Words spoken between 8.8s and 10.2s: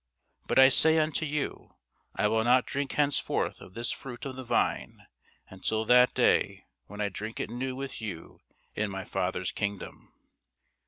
my Father's kingdom.